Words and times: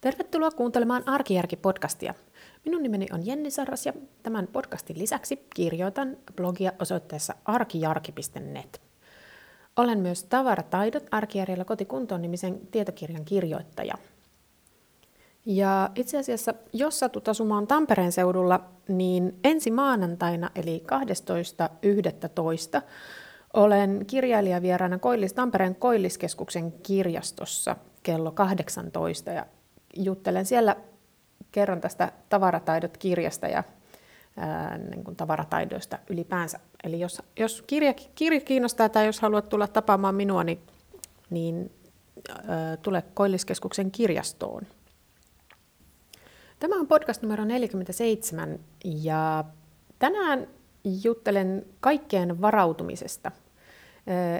Tervetuloa 0.00 0.50
kuuntelemaan 0.50 1.02
Arkijärki-podcastia. 1.06 2.14
Minun 2.64 2.82
nimeni 2.82 3.06
on 3.12 3.26
Jenni 3.26 3.50
Sarras 3.50 3.86
ja 3.86 3.92
tämän 4.22 4.48
podcastin 4.52 4.98
lisäksi 4.98 5.46
kirjoitan 5.54 6.16
blogia 6.36 6.72
osoitteessa 6.78 7.34
arkijarki.net. 7.44 8.80
Olen 9.76 9.98
myös 9.98 10.24
Tavarataidot 10.24 11.06
arkijärjellä 11.10 11.64
kotikuntoon 11.64 12.22
nimisen 12.22 12.60
tietokirjan 12.70 13.24
kirjoittaja. 13.24 13.94
Ja 15.46 15.90
itse 15.94 16.18
asiassa, 16.18 16.54
jos 16.72 16.98
satut 16.98 17.28
asumaan 17.28 17.66
Tampereen 17.66 18.12
seudulla, 18.12 18.64
niin 18.88 19.38
ensi 19.44 19.70
maanantaina 19.70 20.50
eli 20.54 20.84
12.11. 22.78 22.82
olen 23.54 24.04
kirjailijavieraana 24.06 24.98
Koillis, 24.98 25.32
Tampereen 25.32 25.74
Koilliskeskuksen 25.74 26.72
kirjastossa 26.72 27.76
kello 28.02 28.30
18 28.30 29.30
ja 29.30 29.46
juttelen 29.96 30.46
siellä, 30.46 30.76
kerron 31.52 31.80
tästä 31.80 32.12
tavarataidot-kirjasta 32.28 33.46
ja 33.48 33.64
niin 34.90 35.04
kuin 35.04 35.16
tavarataidoista 35.16 35.98
ylipäänsä. 36.10 36.60
Eli 36.84 37.00
jos, 37.00 37.22
jos 37.38 37.64
kirja, 37.66 37.94
kirja 38.14 38.40
kiinnostaa 38.40 38.88
tai 38.88 39.06
jos 39.06 39.20
haluat 39.20 39.48
tulla 39.48 39.68
tapaamaan 39.68 40.14
minua, 40.14 40.44
niin, 40.44 40.60
niin 41.30 41.70
ää, 42.48 42.76
tule 42.76 43.02
Koilliskeskuksen 43.14 43.90
kirjastoon. 43.90 44.66
Tämä 46.58 46.76
on 46.76 46.86
podcast 46.86 47.22
numero 47.22 47.44
47 47.44 48.58
ja 48.84 49.44
tänään 49.98 50.46
juttelen 51.04 51.66
kaikkeen 51.80 52.40
varautumisesta. 52.40 53.32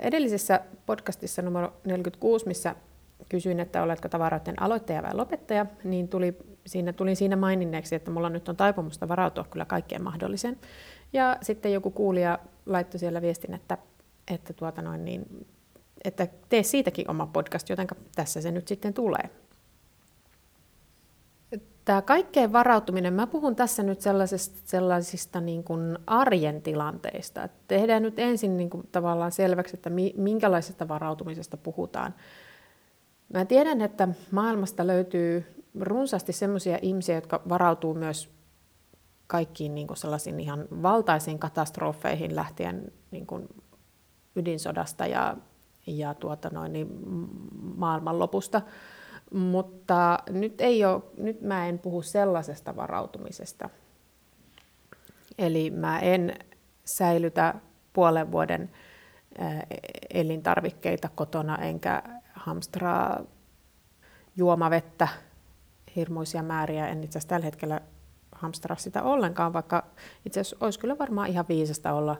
Edellisessä 0.02 0.60
podcastissa 0.87 1.43
numero 1.43 1.73
46, 1.85 2.46
missä 2.46 2.74
kysyin, 3.29 3.60
että 3.60 3.83
oletko 3.83 4.09
tavaroiden 4.09 4.62
aloittaja 4.62 5.02
vai 5.02 5.15
lopettaja, 5.15 5.66
niin 5.84 6.09
tuli, 6.09 6.37
siinä, 6.66 6.92
tuli 6.92 7.15
siinä 7.15 7.37
maininneeksi, 7.37 7.95
että 7.95 8.10
mulla 8.10 8.30
nyt 8.30 8.48
on 8.48 8.56
taipumusta 8.56 9.09
varautua 9.09 9.45
kyllä 9.45 9.65
kaikkeen 9.65 10.02
mahdolliseen. 10.02 10.59
Ja 11.13 11.37
sitten 11.43 11.73
joku 11.73 11.91
kuulija 11.91 12.38
laittoi 12.66 12.98
siellä 12.98 13.23
viestin, 13.23 13.54
että, 13.54 13.79
että, 14.35 14.52
tuota 14.52 14.82
noin, 14.82 15.04
niin, 15.04 15.46
että 16.04 16.29
tee 16.48 16.63
siitäkin 16.63 17.10
oma 17.10 17.26
podcast, 17.26 17.68
joten 17.68 17.87
tässä 18.15 18.41
se 18.41 18.51
nyt 18.51 18.68
sitten 18.68 18.95
tulee. 18.95 19.30
Tämä 21.85 22.02
kaikkeen 22.02 22.52
varautuminen, 22.52 23.13
mä 23.15 23.26
puhun 23.26 23.57
tässä 23.57 23.82
nyt 23.82 24.01
sellaisista, 24.01 24.60
sellaisista 24.65 25.41
niin 25.41 25.65
kuin 25.65 25.98
arjen 26.07 26.63
tilanteista. 26.63 27.48
Tehdään 27.68 28.02
nyt 28.02 28.18
ensin 28.18 28.57
niin 28.57 28.71
kuin 28.71 28.88
tavallaan 28.93 29.32
selväksi, 29.32 29.76
että 29.76 29.91
minkälaisesta 30.16 30.88
varautumisesta 30.88 31.57
puhutaan. 31.57 32.15
Mä 33.34 33.45
tiedän, 33.45 33.80
että 33.80 34.09
maailmasta 34.30 34.86
löytyy 34.86 35.62
runsaasti 35.80 36.32
sellaisia 36.32 36.78
ihmisiä, 36.82 37.14
jotka 37.14 37.42
varautuu 37.48 37.95
myös 37.95 38.30
kaikkiin 39.26 39.74
niin 39.74 39.86
kuin 39.86 39.96
sellaisiin 39.96 40.40
ihan 40.40 40.68
valtaisiin 40.82 41.38
katastrofeihin 41.38 42.36
lähtien 42.36 42.92
niin 43.10 43.26
kuin 43.26 43.48
ydinsodasta 44.36 45.06
ja, 45.06 45.36
ja 45.86 46.14
tuota 46.14 46.51
noin, 46.52 46.73
niin 46.73 46.88
maailmanlopusta. 47.76 48.62
Mutta 49.34 50.18
nyt, 50.30 50.60
ei 50.60 50.84
ole, 50.84 51.02
nyt 51.16 51.40
mä 51.40 51.68
en 51.68 51.78
puhu 51.78 52.02
sellaisesta 52.02 52.76
varautumisesta. 52.76 53.70
Eli 55.38 55.70
mä 55.70 55.98
en 55.98 56.34
säilytä 56.84 57.54
puolen 57.92 58.32
vuoden 58.32 58.70
elintarvikkeita 60.14 61.08
kotona 61.14 61.56
enkä 61.56 62.02
hamstraa 62.41 63.21
juomavettä 64.37 65.09
hirmuisia 65.97 66.43
määriä. 66.43 66.88
En 66.88 67.05
itse 67.05 67.19
asiassa 67.19 67.28
tällä 67.28 67.44
hetkellä 67.44 67.81
hamstraa 68.32 68.77
sitä 68.77 69.03
ollenkaan, 69.03 69.53
vaikka 69.53 69.87
itse 70.27 70.41
asiassa 70.41 70.56
olisi 70.60 70.78
kyllä 70.78 70.99
varmaan 70.99 71.28
ihan 71.28 71.44
viisasta 71.49 71.93
olla 71.93 72.16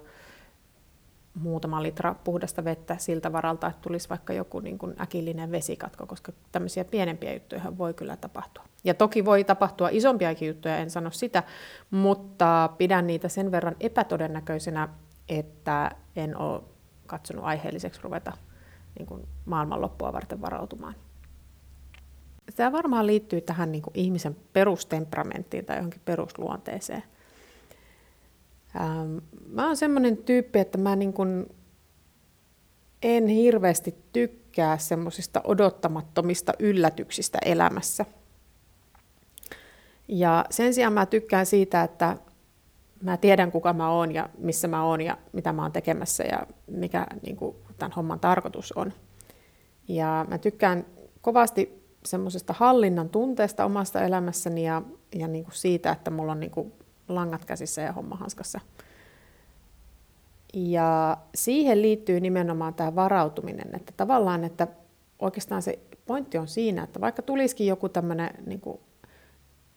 muutama 1.34 1.83
litra 1.83 2.15
puhdasta 2.15 2.65
vettä 2.65 2.97
siltä 2.99 3.33
varalta, 3.33 3.67
että 3.67 3.83
tulisi 3.83 4.09
vaikka 4.09 4.33
joku 4.33 4.61
niin 4.61 4.78
kuin 4.78 4.94
äkillinen 5.00 5.50
vesikatko, 5.50 6.06
koska 6.06 6.33
tämmöisiä 6.53 6.84
pienempiä 6.84 7.33
juttuja 7.33 7.62
voi 7.78 7.94
kyllä 7.94 8.17
tapahtua. 8.17 8.65
Ja 8.84 8.94
toki 8.94 9.25
voi 9.25 9.44
tapahtua 9.44 9.89
isompiakin 9.93 10.49
juttuja, 10.49 10.77
en 10.77 10.91
sano 10.91 11.11
sitä, 11.11 11.43
mutta 11.91 12.71
pidän 12.78 13.06
niitä 13.06 13.28
sen 13.28 13.50
verran 13.53 13.77
epätodennäköisenä, 13.81 14.89
että 15.28 15.91
en 16.17 16.37
ole 16.37 16.62
katsonut 17.06 17.44
aiheelliseksi 17.44 18.00
ruveta 18.03 18.33
niin 18.99 19.06
kuin 19.06 19.28
maailmanloppua 19.45 20.12
varten 20.12 20.41
varautumaan. 20.41 20.95
Tämä 22.56 22.73
varmaan 22.73 23.06
liittyy 23.06 23.41
tähän 23.41 23.73
niin 23.73 23.83
kuin 23.83 23.95
ihmisen 23.95 24.37
perustemperamenttiin 24.53 25.65
tai 25.65 25.77
johonkin 25.77 26.01
perusluonteeseen. 26.05 27.03
Ähm, 28.77 29.17
mä 29.49 29.67
oon 29.67 29.77
semmoinen 29.77 30.17
tyyppi, 30.17 30.59
että 30.59 30.79
mä 30.79 30.97
niin 30.97 31.12
kuin 31.12 31.47
en 33.03 33.27
hirveästi 33.27 33.95
tykkää 34.12 34.79
semmoisista 34.79 35.41
odottamattomista 35.45 36.53
yllätyksistä 36.59 37.39
elämässä. 37.45 38.05
Ja 40.09 40.45
sen 40.50 40.75
sijaan 40.75 40.93
mä 40.93 41.06
tykkään 41.06 41.47
siitä, 41.47 41.83
että 41.83 42.17
mä 43.03 43.17
tiedän 43.17 43.53
kuka 43.53 43.73
mä 43.73 43.91
oon 43.91 44.15
ja 44.15 44.29
missä 44.39 44.69
mä 44.69 44.84
oon 44.84 45.00
ja 45.00 45.19
mitä 45.33 45.53
mä 45.53 45.62
oon 45.62 45.73
tekemässä 45.73 46.25
ja 46.25 46.47
mikä 46.67 47.06
niin 47.23 47.37
kuin, 47.37 47.56
tämän 47.81 47.97
homman 47.97 48.21
tarkoitus 48.21 48.73
on. 48.73 48.93
Ja 49.89 50.27
mä 50.29 50.39
tykkään 50.39 50.87
kovasti 51.21 51.81
semmoisesta 52.05 52.55
hallinnan 52.57 53.09
tunteesta 53.09 53.65
omasta 53.65 54.03
elämässäni 54.03 54.67
ja, 54.67 54.83
ja 55.15 55.29
niin 55.29 55.45
kuin 55.45 55.55
siitä, 55.55 55.91
että 55.91 56.11
mulla 56.11 56.33
on 56.33 56.41
niin 56.41 56.51
kuin 56.51 56.73
langat 57.09 57.45
käsissä 57.45 57.83
ja 57.83 57.93
homma 57.93 58.17
hanskassa. 58.17 58.61
Ja 60.55 61.17
siihen 61.35 61.83
liittyy 61.83 62.21
nimenomaan 62.21 62.75
tämä 62.75 62.95
varautuminen, 62.95 63.75
että 63.77 63.93
tavallaan, 63.97 64.45
että 64.45 64.67
oikeastaan 65.19 65.62
se 65.62 65.79
pointti 66.07 66.39
on 66.39 66.49
siinä, 66.49 66.83
että 66.83 67.01
vaikka 67.01 67.23
tulisikin 67.23 67.67
joku 67.67 67.89
tämmöinen 67.89 68.31
niin 68.47 68.61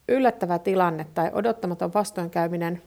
yllättävä 0.07 0.59
tilanne 0.59 1.05
tai 1.13 1.31
odottamaton 1.33 1.93
vastoinkäyminen, 1.93 2.81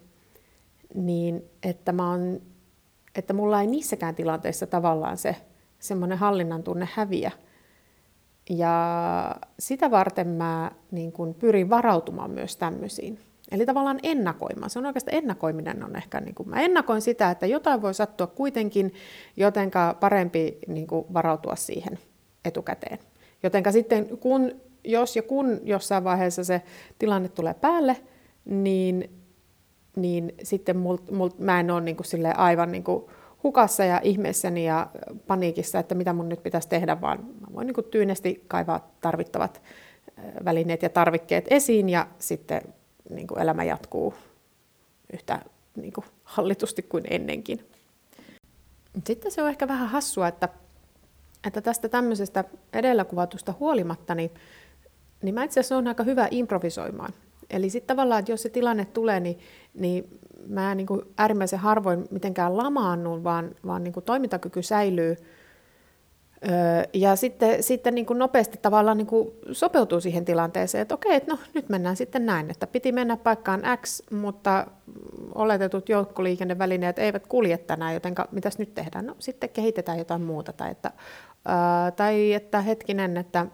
niin 0.95 1.45
että, 1.63 1.93
mä 1.93 2.11
oon, 2.11 2.41
että 3.19 3.33
mulla 3.33 3.61
ei 3.61 3.67
niissäkään 3.67 4.15
tilanteissa 4.15 4.67
tavallaan 4.67 5.17
se 5.17 5.37
semmoinen 5.79 6.19
hallinnan 6.19 6.63
tunne 6.63 6.89
häviä. 6.95 7.33
Ja 8.51 9.37
sitä 9.59 9.91
varten 9.91 10.29
mä 10.29 10.71
niin 10.91 11.13
kun 11.13 11.35
pyrin 11.35 11.71
varautumaan 11.71 12.31
myös 12.31 12.57
tämmöisiin. 12.57 13.19
Eli 13.51 13.67
tavallaan 13.67 14.01
ennakoimaan. 14.03 14.71
Se 14.71 14.79
on 14.79 14.87
oikeastaan 14.87 15.17
ennakoiminen 15.17 15.85
on 15.85 15.97
ehkä, 15.97 16.21
niin 16.21 16.35
kuin, 16.35 16.49
mä 16.49 16.61
ennakoin 16.61 17.03
sitä, 17.03 17.31
että 17.31 17.47
jotain 17.47 17.83
voi 17.83 17.95
sattua 17.95 18.27
kuitenkin, 18.27 18.95
jotenka 19.37 19.97
parempi 20.01 20.59
niin 20.67 20.87
kuin, 20.87 21.07
varautua 21.15 21.57
siihen 21.57 21.99
etukäteen. 22.45 22.99
Jotenka 23.43 23.73
sitten 23.73 24.19
kun, 24.19 24.61
jos 24.85 25.17
ja 25.17 25.23
kun 25.23 25.61
jossain 25.65 26.05
vaiheessa 26.05 26.45
se 26.45 26.63
tilanne 26.99 27.29
tulee 27.29 27.55
päälle, 27.55 27.97
niin, 28.45 29.11
niin 29.97 30.35
sitten 30.43 30.77
mult, 30.77 31.11
mult, 31.11 31.39
mä 31.39 31.61
en 31.61 31.71
ole 31.71 31.81
niin 31.81 31.97
kuin, 31.97 32.37
aivan 32.37 32.73
niin 32.73 32.85
kuin, 32.85 33.05
hukassa 33.43 33.85
ja 33.85 34.01
ihmeessäni 34.05 34.65
ja 34.65 34.87
paniikissa, 35.27 35.79
että 35.79 35.95
mitä 35.95 36.13
mun 36.13 36.29
nyt 36.29 36.43
pitäisi 36.43 36.69
tehdä, 36.69 37.01
vaan 37.01 37.19
mä 37.41 37.47
voin 37.55 37.67
niin 37.67 37.75
kuin, 37.75 37.87
tyynesti 37.91 38.45
kaivaa 38.49 38.91
tarvittavat 39.01 39.63
välineet 40.45 40.83
ja 40.83 40.89
tarvikkeet 40.89 41.45
esiin 41.51 41.89
ja 41.89 42.07
sitten 42.19 42.61
niin 43.11 43.27
kuin 43.27 43.41
elämä 43.41 43.65
jatkuu 43.65 44.15
yhtä 45.13 45.41
niin 45.77 45.93
kuin 45.93 46.05
hallitusti 46.25 46.83
kuin 46.83 47.05
ennenkin. 47.11 47.71
Sitten 49.05 49.33
se 49.33 49.43
on 49.43 49.49
ehkä 49.49 49.69
vähän 49.69 49.89
hassua, 49.89 50.29
että, 50.29 50.49
että 51.47 51.61
tästä 51.61 51.89
tämmöisestä 51.89 52.45
edellä 52.73 53.05
kuvatusta 53.05 53.55
huolimatta, 53.61 54.15
niin, 54.15 54.31
niin 55.23 55.35
mä 55.35 55.45
itse 55.45 55.61
asiassa 55.61 55.77
on 55.77 55.89
aika 55.89 56.03
hyvä 56.03 56.29
improvisoimaan. 56.31 57.13
Eli 57.51 57.71
sitten 57.71 57.97
tavallaan, 57.97 58.19
että 58.19 58.33
jos 58.33 58.43
se 58.43 58.49
tilanne 58.49 58.85
tulee, 58.85 59.21
niin, 59.21 59.39
niin 59.75 60.21
mä 60.49 60.75
niin 60.75 60.87
äärimmäisen 61.19 61.59
harvoin 61.59 62.05
mitenkään 62.11 62.57
lamaannut, 62.57 63.25
vaan, 63.25 63.51
vaan 63.67 63.85
niin 63.85 63.93
kuin 63.93 64.05
toimintakyky 64.05 64.63
säilyy 64.63 65.17
ja 66.95 67.17
sitten, 67.17 67.63
sitten 67.63 67.95
niin 67.95 68.07
kuin 68.07 68.19
nopeasti 68.19 68.59
tavallaan 68.63 68.97
niin 68.97 69.07
kuin 69.07 69.31
sopeutuu 69.53 70.01
siihen 70.01 70.25
tilanteeseen, 70.25 70.83
että 70.83 70.95
okei, 70.95 71.15
että 71.15 71.33
no 71.33 71.39
nyt 71.55 71.69
mennään 71.69 71.97
sitten 71.97 72.27
näin, 72.27 72.51
että 72.51 72.67
piti 72.67 72.93
mennä 72.93 73.17
paikkaan 73.17 73.63
X, 73.85 74.03
mutta 74.11 74.67
oletetut 75.35 75.89
joukkoliikennevälineet 75.89 76.99
eivät 76.99 77.27
kulje 77.27 77.59
tänään, 77.59 77.95
joten 77.95 78.15
mitäs 78.31 78.59
nyt 78.59 78.75
tehdään? 78.75 79.07
No 79.07 79.17
sitten 79.19 79.51
kehitetään 79.51 79.99
jotain 79.99 80.23
muuta. 80.23 80.53
Tai 80.53 80.71
että, 80.71 80.91
ää, 81.45 81.91
tai 81.91 82.33
että 82.33 82.61
hetkinen, 82.61 83.17
että 83.17 83.47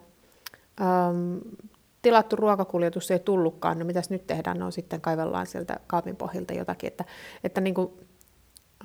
tilattu 2.02 2.36
ruokakuljetus 2.36 3.10
ei 3.10 3.18
tullutkaan, 3.18 3.78
no 3.78 3.84
mitäs 3.84 4.10
nyt 4.10 4.26
tehdään? 4.26 4.58
No 4.58 4.70
sitten 4.70 5.00
kaivellaan 5.00 5.46
sieltä 5.46 5.80
kaapin 5.86 6.16
pohjilta 6.16 6.54
jotakin. 6.54 6.88
Että, 6.88 7.04
että 7.44 7.60
niin 7.60 7.74
kuin, 7.74 7.92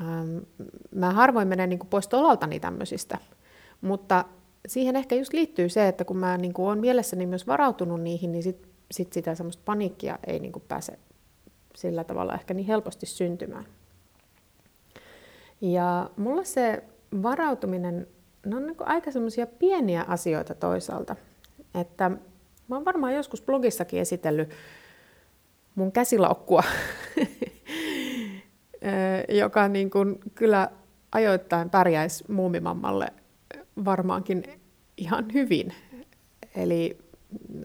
äm, 0.01 0.41
mä 0.95 1.11
harvoin 1.11 1.47
menen 1.47 1.69
niin 1.69 1.79
kuin 1.79 1.89
pois 1.89 2.07
tolaltani 2.07 2.59
tämmöisistä 2.59 3.17
mutta 3.81 4.25
siihen 4.67 4.95
ehkä 4.95 5.15
just 5.15 5.33
liittyy 5.33 5.69
se, 5.69 5.87
että 5.87 6.05
kun 6.05 6.17
mä 6.17 6.37
niin 6.37 6.53
kuin 6.53 6.67
olen 6.67 6.79
mielessäni 6.79 7.25
myös 7.25 7.47
varautunut 7.47 8.01
niihin, 8.01 8.31
niin 8.31 8.43
sit, 8.43 8.67
sit 8.91 9.13
sitä 9.13 9.35
semmoista 9.35 9.61
paniikkia 9.65 10.19
ei 10.27 10.39
niin 10.39 10.51
kuin 10.51 10.63
pääse 10.67 10.99
sillä 11.75 12.03
tavalla 12.03 12.33
ehkä 12.33 12.53
niin 12.53 12.67
helposti 12.67 13.05
syntymään. 13.05 13.65
Ja 15.61 16.09
mulla 16.17 16.43
se 16.43 16.83
varautuminen, 17.21 18.07
ne 18.45 18.55
on 18.55 18.67
niin 18.67 18.77
aika 18.79 19.11
semmoisia 19.11 19.47
pieniä 19.47 20.05
asioita 20.07 20.55
toisaalta. 20.55 21.15
Että 21.75 22.11
mä 22.67 22.75
oon 22.75 22.85
varmaan 22.85 23.15
joskus 23.15 23.41
blogissakin 23.41 23.99
esitellyt 23.99 24.49
mun 25.75 25.91
käsilaukkua, 25.91 26.63
joka 29.41 29.67
niin 29.67 29.89
kuin 29.89 30.19
kyllä 30.35 30.71
ajoittain 31.11 31.69
pärjäisi 31.69 32.23
muumimammalle 32.31 33.07
varmaankin 33.85 34.43
ihan 34.97 35.25
hyvin. 35.33 35.73
Eli 36.55 36.97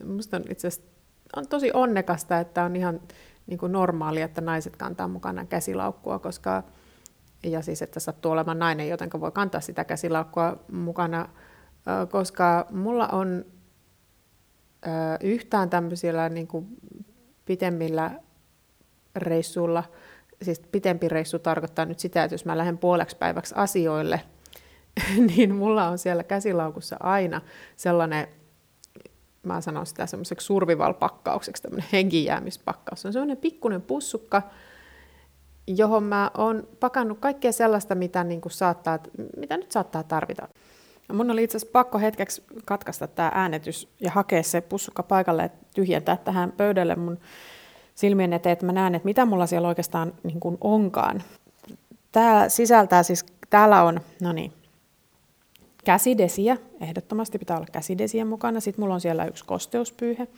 musta 0.06 0.36
on 0.36 0.42
itse 0.50 0.68
asiassa 0.68 0.92
on 1.36 1.48
tosi 1.48 1.70
onnekasta, 1.74 2.38
että 2.38 2.64
on 2.64 2.76
ihan 2.76 3.00
niin 3.46 3.58
kuin 3.58 3.72
normaali, 3.72 4.20
että 4.20 4.40
naiset 4.40 4.76
kantaa 4.76 5.08
mukana 5.08 5.44
käsilaukkua, 5.44 6.18
koska 6.18 6.62
ja 7.42 7.62
siis, 7.62 7.82
että 7.82 8.00
sattuu 8.00 8.32
olemaan 8.32 8.58
nainen, 8.58 8.88
joten 8.88 9.10
voi 9.20 9.32
kantaa 9.32 9.60
sitä 9.60 9.84
käsilaukkua 9.84 10.56
mukana, 10.72 11.28
koska 12.10 12.66
mulla 12.70 13.08
on 13.08 13.44
yhtään 15.20 15.70
tämmöisillä 15.70 16.28
niin 16.28 16.46
kuin 16.46 16.66
pitemmillä 17.44 18.10
reissuilla, 19.16 19.84
siis 20.42 20.60
pitempi 20.72 21.08
reissu 21.08 21.38
tarkoittaa 21.38 21.84
nyt 21.84 21.98
sitä, 21.98 22.24
että 22.24 22.34
jos 22.34 22.44
mä 22.44 22.58
lähden 22.58 22.78
puoleksi 22.78 23.16
päiväksi 23.16 23.54
asioille, 23.56 24.20
niin 25.36 25.54
mulla 25.54 25.88
on 25.88 25.98
siellä 25.98 26.24
käsilaukussa 26.24 26.96
aina 27.00 27.40
sellainen, 27.76 28.28
mä 29.42 29.60
sanon 29.60 29.86
sitä 29.86 30.06
semmoiseksi 30.06 30.46
survival-pakkaukseksi, 30.46 31.62
tämmöinen 31.62 31.88
henkijäämispakkaus. 31.92 33.02
Se 33.02 33.08
on 33.08 33.12
semmoinen 33.12 33.36
pikkuinen 33.36 33.82
pussukka, 33.82 34.42
johon 35.66 36.02
mä 36.02 36.30
oon 36.38 36.68
pakannut 36.80 37.18
kaikkea 37.18 37.52
sellaista, 37.52 37.94
mitä, 37.94 38.24
niin 38.24 38.40
kuin 38.40 38.52
saattaa, 38.52 38.98
mitä 39.36 39.56
nyt 39.56 39.72
saattaa 39.72 40.02
tarvita. 40.02 40.48
Mun 41.12 41.30
oli 41.30 41.42
itse 41.44 41.56
asiassa 41.56 41.72
pakko 41.72 41.98
hetkeksi 41.98 42.42
katkaista 42.64 43.06
tämä 43.06 43.32
äänetys 43.34 43.88
ja 44.00 44.10
hakea 44.10 44.42
se 44.42 44.60
pussukka 44.60 45.02
paikalle 45.02 45.42
ja 45.42 45.48
tyhjentää 45.74 46.16
tähän 46.16 46.52
pöydälle 46.52 46.96
mun 46.96 47.18
silmien 47.94 48.32
eteen, 48.32 48.52
että 48.52 48.66
mä 48.66 48.72
näen, 48.72 48.94
että 48.94 49.06
mitä 49.06 49.24
mulla 49.24 49.46
siellä 49.46 49.68
oikeastaan 49.68 50.12
niin 50.22 50.40
kuin 50.40 50.58
onkaan. 50.60 51.22
Tää 52.12 52.48
sisältää 52.48 53.02
siis, 53.02 53.26
täällä 53.50 53.82
on, 53.82 54.00
no 54.20 54.32
niin, 54.32 54.52
käsidesiä, 55.84 56.56
ehdottomasti 56.80 57.38
pitää 57.38 57.56
olla 57.56 57.66
käsidesiä 57.72 58.24
mukana. 58.24 58.60
Sitten 58.60 58.82
mulla 58.82 58.94
on 58.94 59.00
siellä 59.00 59.24
yksi 59.24 59.44
kosteuspyyhe, 59.44 60.28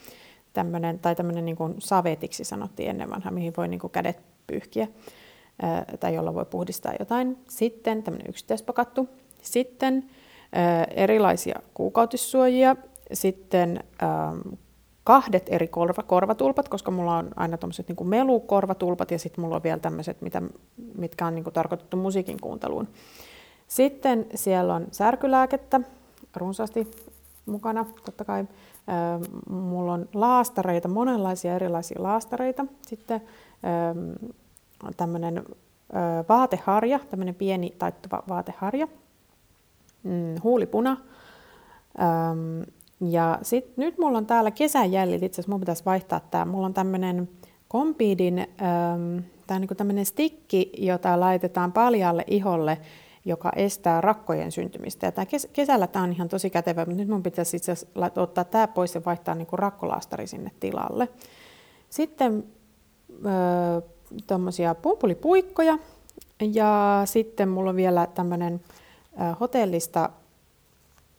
tämmönen, 0.53 0.99
tai 0.99 1.15
tämmöinen 1.15 1.45
niin 1.45 1.57
savetiksi 1.79 2.45
sanottiin 2.45 2.91
ennen 2.91 3.11
vanha, 3.11 3.31
mihin 3.31 3.53
voi 3.57 3.69
niin 3.69 3.81
kuin 3.81 3.91
kädet 3.91 4.21
pyyhkiä 4.47 4.89
tai 6.01 6.15
jolla 6.15 6.35
voi 6.35 6.45
puhdistaa 6.45 6.95
jotain. 6.99 7.39
Sitten 7.49 8.03
tämmöinen 8.03 8.31
yksittäispakattu. 8.31 9.09
Sitten 9.43 10.11
erilaisia 10.97 11.61
kuukautissuojia. 11.75 12.77
Sitten 13.13 13.85
kahdet 15.05 15.47
eri 15.51 15.69
korva, 15.69 16.03
korvatulpat, 16.03 16.69
koska 16.69 16.91
mulla 16.91 17.17
on 17.17 17.31
aina 17.37 17.57
tuommoiset 17.57 17.89
niin 17.89 18.09
melukorvatulpat 18.09 19.11
ja 19.11 19.19
sitten 19.19 19.45
mulla 19.45 19.57
on 19.57 19.63
vielä 19.63 19.79
tämmöiset, 19.79 20.23
mitä, 20.23 20.43
mitkä 20.99 21.27
on 21.27 21.35
niin 21.35 21.45
kuin 21.45 21.55
tarkoitettu 21.55 21.97
musiikin 21.97 22.41
kuunteluun. 22.41 22.89
Sitten 23.69 24.27
siellä 24.35 24.75
on 24.75 24.87
särkylääkettä 24.91 25.81
runsaasti 26.37 26.91
mukana, 27.47 27.87
totta 28.05 28.25
kai. 28.25 28.45
Mulla 29.51 29.93
on 29.93 30.09
laastareita, 30.15 30.89
monenlaisia 30.89 31.55
erilaisia 31.55 32.03
laastareita. 32.03 32.67
Sitten 32.87 33.21
tämmöinen 34.97 35.45
vaateharja, 36.29 37.01
tämmöinen 37.11 37.35
pieni 37.35 37.75
taittuva 37.79 38.23
vaateharja, 38.29 38.89
mm, 40.05 40.35
huulipuna. 40.43 40.97
Ja 43.01 43.39
sit 43.43 43.77
nyt 43.77 43.99
mulla 43.99 44.19
on 44.19 44.27
täällä 44.27 44.51
kesän 44.51 44.93
jäljit, 44.93 45.23
itse 45.23 45.35
asiassa 45.35 45.51
mun 45.53 45.61
pitäisi 45.61 45.85
vaihtaa 45.85 46.21
tämä. 46.21 46.45
Mulla 46.45 46.67
on 46.67 46.75
tämmöinen 46.75 47.29
Compidin, 47.73 48.47
tämä 49.47 49.57
on 49.57 49.61
niin 49.61 49.77
tämmöinen 49.77 50.07
stikki, 50.07 50.73
jota 50.79 51.21
laitetaan 51.21 51.73
paljalle 51.73 52.25
iholle, 52.27 52.79
joka 53.25 53.53
estää 53.57 54.01
rakkojen 54.01 54.53
syntymistä. 54.53 55.07
Ja 55.07 55.13
tämä 55.13 55.27
kes- 55.27 55.49
kesällä 55.53 55.87
tämä 55.87 56.03
on 56.03 56.13
ihan 56.13 56.29
tosi 56.29 56.51
kätevä, 56.51 56.85
mutta 56.85 57.01
nyt 57.01 57.09
mun 57.09 57.23
pitäisi 57.23 57.57
itse 57.57 57.73
asiassa 57.73 58.11
ottaa 58.17 58.45
tämä 58.45 58.69
pois 58.69 58.95
ja 58.95 59.03
vaihtaa 59.07 59.35
niin 59.35 59.49
rakkolaastari 59.53 60.27
sinne 60.27 60.51
tilalle. 60.61 61.09
Sitten 61.91 62.45
öö, 63.27 63.81
tuommoisia 64.27 64.75
pumpulipuikkoja 64.75 65.79
ja 66.41 67.03
sitten 67.05 67.49
mulla 67.49 67.71
on 67.71 67.77
vielä 67.77 68.07
tämmöinen 68.07 68.61
hotellista, 69.41 70.11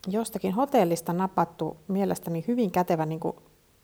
jostakin 0.08 0.54
hotellista 0.54 1.14
napattu 1.14 1.78
mielestäni 1.88 2.44
hyvin 2.48 2.72
kätevä 2.72 3.06
niin 3.06 3.20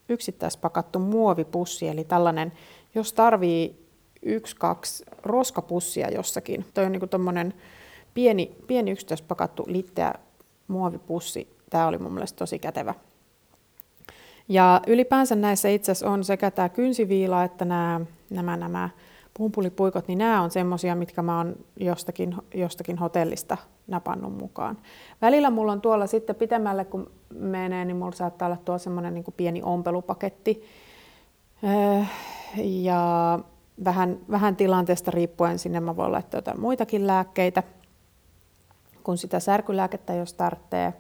yksittäispakattu 0.10 1.00
muovipussi, 1.00 1.88
eli 1.88 2.04
tällainen, 2.04 2.52
jos 2.96 3.14
tarvii 3.14 3.88
yksi, 4.22 4.56
kaksi 4.56 5.04
roskapussia 5.24 6.10
jossakin. 6.10 6.66
Toi 6.74 6.86
on 6.86 6.92
niin 6.92 7.10
kuin 7.10 7.54
pieni, 8.14 8.56
pieni 8.68 8.92
yksittäispakattu 8.92 9.64
litteä 9.68 10.14
muovipussi. 10.68 11.48
Tämä 11.70 11.88
oli 11.88 11.98
mun 11.98 12.14
mielestä 12.14 12.38
tosi 12.38 12.60
kätevä. 12.60 12.94
Ja 14.50 14.82
ylipäänsä 14.88 15.36
näissä 15.36 15.70
itse 15.70 15.92
asiassa 15.92 16.10
on 16.10 16.24
sekä 16.24 16.52
tämä 16.52 16.70
kynsiviila 16.70 17.44
että 17.44 17.66
nämä, 17.66 18.02
nämä, 18.30 18.58
nämä 18.58 18.90
pumpulipuikot, 19.34 20.08
niin 20.08 20.18
nämä 20.18 20.42
on 20.42 20.52
semmoisia, 20.52 20.96
mitkä 20.96 21.22
mä 21.22 21.38
oon 21.38 21.56
jostakin, 21.80 22.36
jostakin 22.54 22.98
hotellista 22.98 23.58
napannut 23.88 24.38
mukaan. 24.38 24.78
Välillä 25.22 25.50
mulla 25.50 25.72
on 25.72 25.82
tuolla 25.82 26.08
sitten 26.08 26.36
pitemmälle, 26.36 26.86
kun 26.86 27.12
menee, 27.34 27.86
niin 27.86 27.98
mulla 27.98 28.12
saattaa 28.12 28.46
olla 28.46 28.58
tuolla 28.58 28.80
semmoinen 28.80 29.14
niin 29.14 29.26
pieni 29.38 29.62
ompelupaketti. 29.64 30.64
Öö, 31.64 32.04
ja 32.64 33.40
vähän, 33.86 34.20
vähän 34.32 34.56
tilanteesta 34.56 35.12
riippuen 35.12 35.60
sinne 35.60 35.80
mä 35.80 35.96
voin 35.96 36.12
laittaa 36.12 36.38
jotain 36.38 36.60
muitakin 36.60 37.08
lääkkeitä, 37.08 37.64
kun 39.04 39.18
sitä 39.18 39.40
särkylääkettä, 39.40 40.14
jos 40.14 40.34
tarvitsee. 40.34 40.94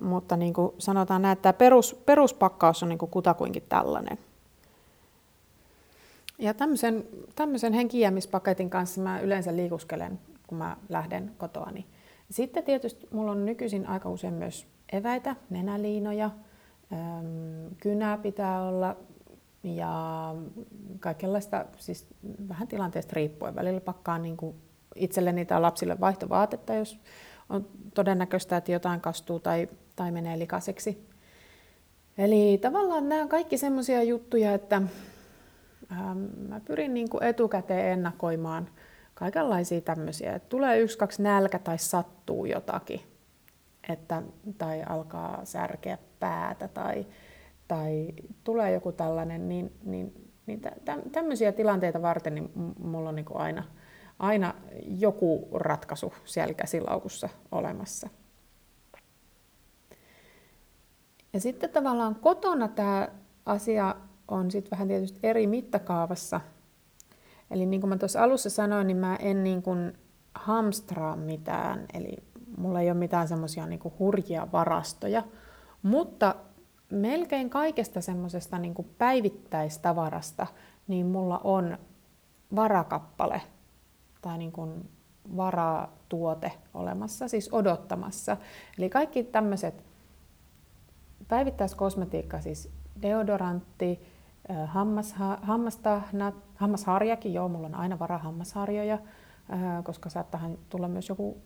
mutta 0.00 0.36
niin 0.36 0.52
kuin 0.52 0.72
sanotaan 0.78 1.22
näin, 1.22 1.32
että 1.32 1.42
tämä 1.42 1.52
perus, 1.52 1.94
peruspakkaus 2.06 2.82
on 2.82 2.88
niin 2.88 2.98
kuin 2.98 3.10
kutakuinkin 3.10 3.62
tällainen. 3.68 4.18
Ja 6.40 6.54
tämmöisen, 6.54 7.04
tämmöisen 7.36 7.72
henkiämispaketin 7.72 8.70
kanssa 8.70 9.00
mä 9.00 9.20
yleensä 9.20 9.56
liikuskelen, 9.56 10.20
kun 10.46 10.58
mä 10.58 10.76
lähden 10.88 11.32
kotoani. 11.38 11.86
Sitten 12.30 12.64
tietysti 12.64 13.08
mulla 13.10 13.30
on 13.30 13.46
nykyisin 13.46 13.86
aika 13.86 14.10
usein 14.10 14.34
myös 14.34 14.66
eväitä, 14.92 15.36
nenäliinoja, 15.50 16.30
kynää 17.78 18.18
pitää 18.18 18.62
olla 18.62 18.96
ja 19.62 20.34
kaikenlaista, 21.00 21.64
siis 21.76 22.06
vähän 22.48 22.68
tilanteesta 22.68 23.12
riippuen. 23.14 23.54
Välillä 23.54 23.80
pakkaan 23.80 24.22
niin 24.22 24.36
kuin 24.36 24.56
itselleni 24.94 25.44
tai 25.44 25.60
lapsille 25.60 26.00
vaihtovaatetta, 26.00 26.74
jos 26.74 27.00
on 27.48 27.66
todennäköistä, 27.94 28.56
että 28.56 28.72
jotain 28.72 29.00
kastuu 29.00 29.40
tai, 29.40 29.68
tai 29.96 30.10
menee 30.10 30.38
likaseksi. 30.38 31.06
Eli 32.18 32.58
tavallaan 32.58 33.08
nämä 33.08 33.22
on 33.22 33.28
kaikki 33.28 33.58
semmoisia 33.58 34.02
juttuja, 34.02 34.54
että 34.54 34.82
mä 36.48 36.60
pyrin 36.60 36.94
niin 36.94 37.10
kuin 37.10 37.22
etukäteen 37.22 37.92
ennakoimaan 37.92 38.68
kaikenlaisia 39.14 39.80
tämmöisiä, 39.80 40.34
että 40.34 40.48
tulee 40.48 40.78
yksi, 40.78 40.98
kaksi 40.98 41.22
nälkä 41.22 41.58
tai 41.58 41.78
sattuu 41.78 42.44
jotakin, 42.44 43.00
että, 43.88 44.22
tai 44.58 44.82
alkaa 44.82 45.44
särkeä 45.44 45.98
päätä 46.20 46.68
tai, 46.68 47.06
tai 47.68 48.08
tulee 48.44 48.72
joku 48.72 48.92
tällainen, 48.92 49.48
niin, 49.48 49.72
niin, 49.84 50.30
niin 50.46 50.60
tä, 50.60 50.72
tämmöisiä 51.12 51.52
tilanteita 51.52 52.02
varten 52.02 52.34
niin 52.34 52.50
mulla 52.78 53.08
on 53.08 53.16
niin 53.16 53.24
kuin 53.24 53.40
aina, 53.40 53.64
aina 54.18 54.54
joku 54.86 55.48
ratkaisu 55.54 56.14
siellä 56.24 56.54
käsilaukussa 56.54 57.28
olemassa. 57.52 58.08
Ja 61.32 61.40
sitten 61.40 61.70
tavallaan 61.70 62.14
kotona 62.14 62.68
tämä 62.68 63.08
asia 63.46 63.96
on 64.30 64.50
sitten 64.50 64.70
vähän 64.70 64.88
tietysti 64.88 65.20
eri 65.22 65.46
mittakaavassa. 65.46 66.40
Eli 67.50 67.66
niin 67.66 67.80
kuin 67.80 67.88
mä 67.88 67.96
tuossa 67.96 68.22
alussa 68.22 68.50
sanoin, 68.50 68.86
niin 68.86 68.96
mä 68.96 69.16
en 69.16 69.44
niin 69.44 69.62
kuin 69.62 69.98
hamstraa 70.34 71.16
mitään, 71.16 71.86
eli 71.94 72.16
mulla 72.56 72.80
ei 72.80 72.90
ole 72.90 72.98
mitään 72.98 73.28
semmoisia 73.28 73.66
niin 73.66 73.80
hurjia 73.98 74.48
varastoja, 74.52 75.22
mutta 75.82 76.34
melkein 76.90 77.50
kaikesta 77.50 78.00
semmoisesta 78.00 78.58
niin 78.58 78.74
päivittäistavarasta, 78.98 80.46
niin 80.88 81.06
mulla 81.06 81.40
on 81.44 81.78
varakappale 82.56 83.42
tai 84.22 84.38
niin 84.38 84.52
kuin 84.52 84.90
varatuote 85.36 86.52
olemassa, 86.74 87.28
siis 87.28 87.48
odottamassa. 87.52 88.36
Eli 88.78 88.90
kaikki 88.90 89.24
tämmöiset 89.24 89.84
päivittäiskosmetiikka, 91.28 92.40
siis 92.40 92.70
deodorantti, 93.02 94.00
hammasha, 94.66 95.38
hammastahnat, 95.42 96.34
hammasharjakin, 96.56 97.34
joo, 97.34 97.48
mulla 97.48 97.66
on 97.66 97.74
aina 97.74 97.98
varaa 97.98 98.18
hammasharjoja, 98.18 98.98
koska 99.84 100.08
saattaa 100.08 100.50
tulla 100.68 100.88
myös 100.88 101.08
joku 101.08 101.38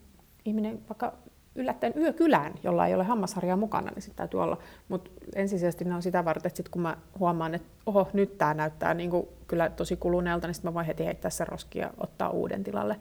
ihminen 0.45 0.79
vaikka 0.89 1.13
yllättäen 1.55 1.93
yökylään, 1.97 2.53
jolla 2.63 2.87
ei 2.87 2.95
ole 2.95 3.03
hammasharjaa 3.03 3.57
mukana, 3.57 3.91
niin 3.91 4.01
sitten 4.01 4.17
täytyy 4.17 4.41
olla. 4.43 4.57
Mutta 4.87 5.11
ensisijaisesti 5.35 5.85
ne 5.85 5.95
on 5.95 6.01
sitä 6.01 6.25
varten, 6.25 6.47
että 6.47 6.57
sit 6.57 6.69
kun 6.69 6.81
mä 6.81 6.97
huomaan, 7.19 7.55
että 7.55 7.67
oho, 7.85 8.07
nyt 8.13 8.37
tämä 8.37 8.53
näyttää 8.53 8.93
niinku 8.93 9.29
kyllä 9.47 9.69
tosi 9.69 9.95
kuluneelta, 9.95 10.47
niin 10.47 10.55
sitten 10.55 10.71
mä 10.71 10.73
voin 10.73 10.85
heti 10.85 11.05
heittää 11.05 11.31
sen 11.31 11.47
roskia 11.47 11.85
ja 11.85 11.93
ottaa 11.97 12.29
uuden 12.29 12.63
tilalle. 12.63 12.99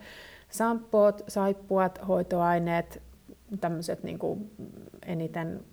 Sampoot, 0.50 1.22
saippuat, 1.28 2.00
hoitoaineet, 2.08 3.02
tämmöiset 3.60 4.02
niinku 4.02 4.50
eniten 5.06 5.64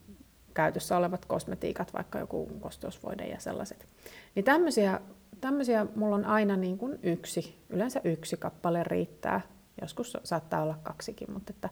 käytössä 0.53 0.97
olevat 0.97 1.25
kosmetiikat, 1.25 1.93
vaikka 1.93 2.19
joku 2.19 2.51
kosteusvoide 2.59 3.25
ja 3.25 3.39
sellaiset. 3.39 3.87
Niin 4.35 4.45
tämmöisiä, 4.45 4.99
tämmöisiä 5.41 5.87
mulla 5.95 6.15
on 6.15 6.25
aina 6.25 6.55
niin 6.55 6.77
kuin 6.77 6.99
yksi, 7.03 7.63
yleensä 7.69 8.01
yksi 8.03 8.37
kappale 8.37 8.83
riittää. 8.83 9.41
Joskus 9.81 10.17
saattaa 10.23 10.63
olla 10.63 10.79
kaksikin, 10.83 11.31
mutta 11.31 11.53
että, 11.55 11.69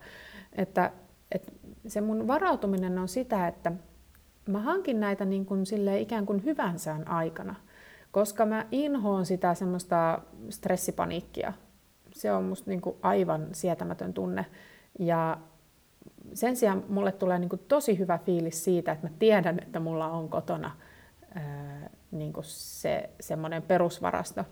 että, 0.54 0.92
että 1.32 1.52
se 1.88 2.02
mun 2.02 2.28
varautuminen 2.28 2.98
on 2.98 3.08
sitä, 3.08 3.48
että 3.48 3.72
mä 4.48 4.60
hankin 4.60 5.00
näitä 5.00 5.26
niin 5.26 5.46
kuin 5.46 5.66
sille 5.66 6.00
ikään 6.00 6.26
kuin 6.26 6.44
hyvän 6.44 6.80
sään 6.80 7.08
aikana, 7.08 7.56
koska 8.12 8.46
mä 8.46 8.66
inhoon 8.72 9.26
sitä 9.26 9.54
semmoista 9.54 10.22
stressipaniikkia. 10.50 11.54
Se 12.12 12.32
on 12.32 12.44
musta 12.44 12.70
niin 12.70 12.82
kuin 12.82 12.96
aivan 13.02 13.48
sietämätön 13.52 14.14
tunne. 14.14 14.46
Ja 15.00 15.38
sen 16.34 16.56
sijaan 16.56 16.84
mulle 16.90 17.12
tulee 17.12 17.40
niin 17.40 17.50
kuin 17.50 17.62
tosi 17.68 18.00
hyvä 18.00 18.18
fiilis 18.18 18.64
siitä, 18.64 18.92
että 18.92 19.08
mä 19.08 19.14
tiedän, 19.20 19.60
että 19.60 19.80
mulla 19.80 20.08
on 20.08 20.30
kotona 20.30 20.72
ää, 21.36 21.90
niin 22.12 22.34
kuin 22.34 22.44
se 22.48 23.10
semmoinen 23.20 23.62
perusvarasto. 23.62 24.44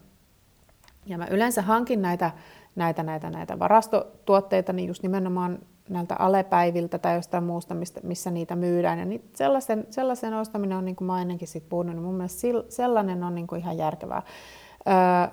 Ja 1.06 1.18
mä 1.18 1.28
yleensä 1.28 1.62
hankin 1.62 2.02
näitä, 2.02 2.32
näitä, 2.76 3.04
näitä, 3.04 3.30
näitä 3.30 3.60
varastotuotteita 3.60 4.74
niin 4.74 4.88
just 4.88 5.04
nimenomaan 5.04 5.60
näiltä 5.90 6.16
alepäiviltä 6.20 6.98
tai 6.98 7.16
jostain 7.16 7.44
muusta, 7.44 7.76
mistä, 7.76 8.00
missä 8.04 8.32
niitä 8.32 8.56
myydään. 8.56 9.00
Ja 9.00 9.06
niin 9.06 9.30
sellaisen, 9.36 9.88
sellaisen 9.90 10.34
ostaminen 10.34 10.78
on, 10.78 10.86
niin 10.86 10.96
kuin 10.96 11.06
mä 11.06 11.22
ennenkin 11.22 11.48
sit 11.48 11.70
puhunut, 11.70 11.96
niin 11.96 12.04
mun 12.04 12.16
mielestä 12.16 12.48
sellainen 12.70 13.24
on 13.24 13.36
niin 13.36 13.48
kuin 13.48 13.62
ihan 13.62 13.78
järkevää, 13.78 14.22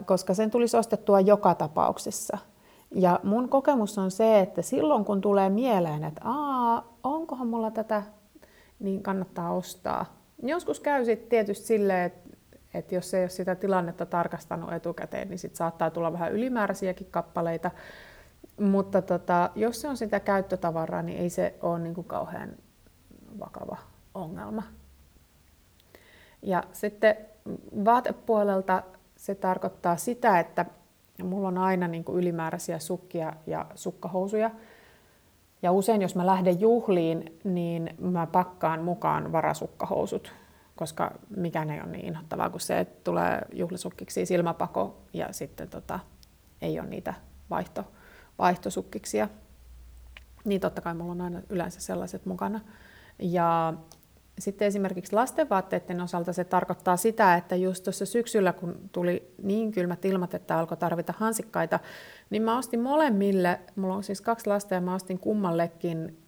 koska 0.06 0.34
sen 0.34 0.50
tulisi 0.50 0.76
ostettua 0.76 1.20
joka 1.20 1.54
tapauksessa– 1.54 2.38
ja 2.94 3.20
mun 3.22 3.48
kokemus 3.48 3.98
on 3.98 4.10
se, 4.10 4.40
että 4.40 4.62
silloin 4.62 5.04
kun 5.04 5.20
tulee 5.20 5.50
mieleen, 5.50 6.04
että 6.04 6.20
Aa, 6.24 6.96
onkohan 7.04 7.46
mulla 7.46 7.70
tätä, 7.70 8.02
niin 8.78 9.02
kannattaa 9.02 9.52
ostaa. 9.52 10.06
Joskus 10.42 10.80
käy 10.80 11.04
sitten 11.04 11.28
tietysti 11.28 11.66
silleen, 11.66 12.06
että, 12.06 12.36
että 12.74 12.94
jos 12.94 13.14
ei 13.14 13.22
ole 13.22 13.28
sitä 13.28 13.54
tilannetta 13.54 14.06
tarkastanut 14.06 14.72
etukäteen, 14.72 15.28
niin 15.28 15.38
sit 15.38 15.56
saattaa 15.56 15.90
tulla 15.90 16.12
vähän 16.12 16.32
ylimääräisiäkin 16.32 17.06
kappaleita. 17.10 17.70
Mutta 18.60 19.02
tota, 19.02 19.50
jos 19.54 19.80
se 19.80 19.88
on 19.88 19.96
sitä 19.96 20.20
käyttötavaraa, 20.20 21.02
niin 21.02 21.18
ei 21.18 21.30
se 21.30 21.54
ole 21.62 21.78
niin 21.78 21.94
kuin 21.94 22.06
kauhean 22.06 22.50
vakava 23.38 23.76
ongelma. 24.14 24.62
Ja 26.42 26.62
sitten 26.72 27.16
vaatepuolelta 27.84 28.82
se 29.16 29.34
tarkoittaa 29.34 29.96
sitä, 29.96 30.40
että 30.40 30.66
ja 31.18 31.24
mulla 31.24 31.48
on 31.48 31.58
aina 31.58 31.88
niin 31.88 32.04
kuin 32.04 32.18
ylimääräisiä 32.18 32.78
sukkia 32.78 33.32
ja 33.46 33.66
sukkahousuja. 33.74 34.50
Ja 35.62 35.72
usein, 35.72 36.02
jos 36.02 36.14
mä 36.14 36.26
lähden 36.26 36.60
juhliin, 36.60 37.38
niin 37.44 37.94
mä 38.00 38.26
pakkaan 38.26 38.82
mukaan 38.82 39.32
varasukkahousut, 39.32 40.32
koska 40.76 41.10
mikään 41.36 41.70
ei 41.70 41.80
ole 41.80 41.90
niin 41.90 42.04
inhottavaa 42.04 42.50
kuin 42.50 42.60
se, 42.60 42.80
että 42.80 43.04
tulee 43.04 43.42
juhlisukkiksi 43.52 44.26
silmäpako 44.26 44.96
ja 45.12 45.32
sitten 45.32 45.68
tota, 45.68 46.00
ei 46.62 46.80
ole 46.80 46.88
niitä 46.88 47.14
vaihto, 47.50 47.84
vaihtosukkiksia. 48.38 49.28
Niin 50.44 50.60
totta 50.60 50.80
kai 50.80 50.94
mulla 50.94 51.12
on 51.12 51.20
aina 51.20 51.42
yleensä 51.48 51.80
sellaiset 51.80 52.26
mukana. 52.26 52.60
Ja 53.18 53.74
sitten 54.38 54.68
esimerkiksi 54.68 55.12
lastenvaatteiden 55.12 56.00
osalta 56.00 56.32
se 56.32 56.44
tarkoittaa 56.44 56.96
sitä, 56.96 57.34
että 57.34 57.56
just 57.56 57.84
tuossa 57.84 58.06
syksyllä, 58.06 58.52
kun 58.52 58.76
tuli 58.92 59.34
niin 59.42 59.72
kylmät 59.72 60.04
ilmat, 60.04 60.34
että 60.34 60.58
alkoi 60.58 60.76
tarvita 60.76 61.14
hansikkaita, 61.16 61.80
niin 62.30 62.42
mä 62.42 62.58
ostin 62.58 62.80
molemmille, 62.80 63.60
mulla 63.76 63.94
on 63.94 64.02
siis 64.02 64.20
kaksi 64.20 64.46
lasta 64.46 64.74
ja 64.74 64.80
mä 64.80 64.94
ostin 64.94 65.18
kummallekin 65.18 66.18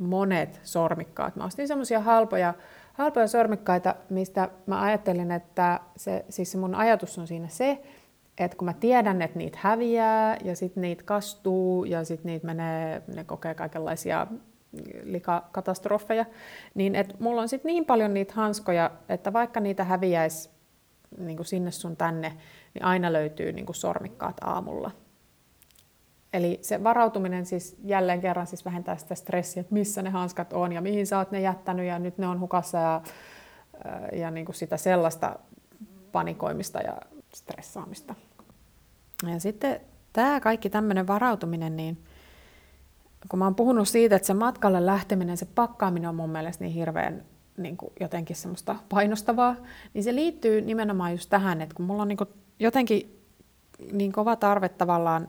monet 0.00 0.60
sormikkaat. 0.62 1.36
Mä 1.36 1.44
ostin 1.44 1.68
semmoisia 1.68 2.00
halpoja, 2.00 2.54
halpoja 2.92 3.26
sormikkaita, 3.28 3.94
mistä 4.10 4.48
mä 4.66 4.82
ajattelin, 4.82 5.30
että 5.30 5.80
se, 5.96 6.24
siis 6.28 6.52
se 6.52 6.58
mun 6.58 6.74
ajatus 6.74 7.18
on 7.18 7.26
siinä 7.26 7.48
se, 7.48 7.82
että 8.38 8.56
kun 8.56 8.66
mä 8.66 8.72
tiedän, 8.72 9.22
että 9.22 9.38
niitä 9.38 9.58
häviää 9.60 10.36
ja 10.44 10.56
sitten 10.56 10.80
niitä 10.80 11.02
kastuu 11.04 11.84
ja 11.84 12.04
sitten 12.04 12.26
niitä 12.26 12.46
menee, 12.46 13.02
ne 13.14 13.24
kokee 13.24 13.54
kaikenlaisia 13.54 14.26
likakatastrofeja, 15.02 16.24
niin 16.74 16.94
et 16.94 17.20
mulla 17.20 17.40
on 17.40 17.48
sitten 17.48 17.68
niin 17.68 17.84
paljon 17.84 18.14
niitä 18.14 18.34
hanskoja, 18.34 18.90
että 19.08 19.32
vaikka 19.32 19.60
niitä 19.60 19.84
häviäisi 19.84 20.50
niin 21.18 21.36
kuin 21.36 21.46
sinne 21.46 21.70
sun 21.70 21.96
tänne, 21.96 22.36
niin 22.74 22.84
aina 22.84 23.12
löytyy 23.12 23.52
niin 23.52 23.66
kuin 23.66 23.76
sormikkaat 23.76 24.36
aamulla. 24.40 24.90
Eli 26.32 26.58
se 26.62 26.84
varautuminen 26.84 27.46
siis 27.46 27.76
jälleen 27.84 28.20
kerran 28.20 28.46
siis 28.46 28.64
vähentää 28.64 28.96
sitä 28.96 29.14
stressiä, 29.14 29.60
että 29.60 29.74
missä 29.74 30.02
ne 30.02 30.10
hanskat 30.10 30.52
on 30.52 30.72
ja 30.72 30.80
mihin 30.80 31.06
sä 31.06 31.18
oot 31.18 31.30
ne 31.30 31.40
jättänyt 31.40 31.86
ja 31.86 31.98
nyt 31.98 32.18
ne 32.18 32.28
on 32.28 32.40
hukassa 32.40 32.78
ja, 32.78 33.02
ja 34.12 34.30
niin 34.30 34.46
kuin 34.46 34.56
sitä 34.56 34.76
sellaista 34.76 35.38
panikoimista 36.12 36.80
ja 36.80 36.96
stressaamista. 37.34 38.14
Ja 39.32 39.40
sitten 39.40 39.80
tämä 40.12 40.40
kaikki 40.40 40.70
tämmöinen 40.70 41.06
varautuminen, 41.06 41.76
niin 41.76 42.04
kun 43.28 43.38
mä 43.38 43.44
oon 43.44 43.54
puhunut 43.54 43.88
siitä, 43.88 44.16
että 44.16 44.26
se 44.26 44.34
matkalle 44.34 44.86
lähteminen, 44.86 45.36
se 45.36 45.46
pakkaaminen 45.54 46.08
on 46.08 46.14
mun 46.14 46.30
mielestä 46.30 46.64
niin 46.64 46.74
hirveän 46.74 47.24
niin 47.56 47.76
kuin 47.76 47.92
jotenkin 48.00 48.36
semmoista 48.36 48.76
painostavaa, 48.88 49.56
niin 49.94 50.04
se 50.04 50.14
liittyy 50.14 50.60
nimenomaan 50.60 51.12
just 51.12 51.30
tähän, 51.30 51.60
että 51.60 51.74
kun 51.74 51.86
mulla 51.86 52.02
on 52.02 52.08
niin 52.08 52.16
kuin 52.16 52.30
jotenkin 52.58 53.20
niin 53.92 54.12
kova 54.12 54.36
tarve 54.36 54.68
tavallaan 54.68 55.28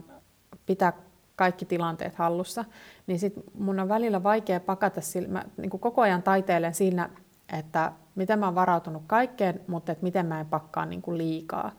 pitää 0.66 0.94
kaikki 1.36 1.66
tilanteet 1.66 2.16
hallussa, 2.16 2.66
niin 3.08 3.20
sit 3.20 3.34
mun 3.54 3.80
on 3.80 3.90
välillä 3.90 4.24
vaikea 4.24 4.60
pakata, 4.60 5.02
sillä 5.02 5.30
mä 5.30 5.44
niin 5.58 5.70
kuin 5.70 5.82
koko 5.82 6.02
ajan 6.02 6.24
taiteilen 6.24 6.74
siinä, 6.74 7.10
että 7.54 7.92
miten 8.16 8.40
mä 8.40 8.46
oon 8.46 8.56
varautunut 8.56 9.04
kaikkeen, 9.08 9.62
mutta 9.68 9.92
että 9.92 10.04
miten 10.04 10.26
mä 10.26 10.40
en 10.40 10.46
pakkaa 10.46 10.86
niin 10.86 11.02
kuin 11.02 11.18
liikaa. 11.18 11.72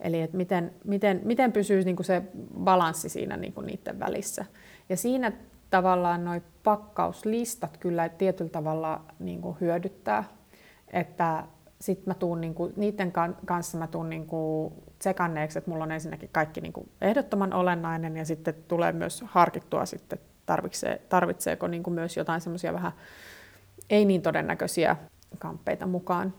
Eli 0.00 0.20
että 0.20 0.36
miten, 0.36 0.72
miten, 0.84 1.20
miten 1.24 1.52
pysyy 1.52 1.82
niin 1.82 1.96
kuin 1.96 2.06
se 2.06 2.22
balanssi 2.64 3.08
siinä 3.08 3.36
niin 3.36 3.52
kuin 3.52 3.66
niiden 3.66 4.00
välissä. 4.00 4.44
Ja 4.88 4.96
siinä 4.96 5.32
tavallaan 5.70 6.24
noi 6.24 6.42
pakkauslistat 6.64 7.76
kyllä 7.76 8.08
tietyllä 8.08 8.50
tavalla 8.50 9.00
niin 9.18 9.40
kuin 9.40 9.56
hyödyttää, 9.60 10.24
että 10.92 11.44
sitten 11.80 12.04
mä 12.06 12.14
tuun 12.14 12.40
niinku, 12.40 12.72
niiden 12.76 13.12
kanssa 13.46 13.78
mä 13.78 13.86
tuun 13.86 14.10
niinku 14.10 14.72
tsekanneeksi, 14.98 15.58
että 15.58 15.70
mulla 15.70 15.84
on 15.84 15.92
ensinnäkin 15.92 16.28
kaikki 16.32 16.60
niinku 16.60 16.88
ehdottoman 17.00 17.52
olennainen 17.52 18.16
ja 18.16 18.24
sitten 18.24 18.54
tulee 18.68 18.92
myös 18.92 19.24
harkittua 19.26 19.86
sitten, 19.86 20.18
tarvitsee, 20.46 21.02
tarvitseeko 21.08 21.66
niinku 21.66 21.90
myös 21.90 22.16
jotain 22.16 22.40
semmoisia 22.40 22.72
vähän 22.72 22.92
ei 23.90 24.04
niin 24.04 24.22
todennäköisiä 24.22 24.96
kamppeita 25.38 25.86
mukaan. 25.86 26.34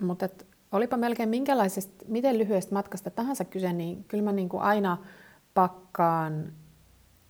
Mutta 0.00 0.28
olipa 0.72 0.96
melkein 0.96 1.28
minkälaisesta, 1.28 2.04
miten 2.08 2.38
lyhyestä 2.38 2.74
matkasta 2.74 3.10
tahansa 3.10 3.44
kyse, 3.44 3.72
niin 3.72 4.04
kyllä 4.04 4.24
mä 4.24 4.32
niinku 4.32 4.58
aina 4.58 4.98
pakkaan 5.54 6.52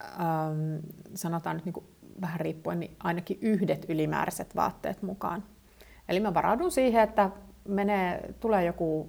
ähm, 0.03 0.77
sanotaan 1.15 1.57
nyt 1.57 1.65
niin 1.65 1.73
kuin 1.73 1.87
vähän 2.21 2.41
riippuen, 2.41 2.81
niin 2.81 2.97
ainakin 3.03 3.39
yhdet 3.41 3.87
ylimääräiset 3.89 4.57
vaatteet 4.57 5.03
mukaan. 5.03 5.45
Eli 6.09 6.21
mä 6.21 6.35
varaudun 6.35 6.71
siihen, 6.71 7.03
että 7.03 7.31
menee, 7.69 8.35
tulee 8.41 8.65
joku 8.65 9.07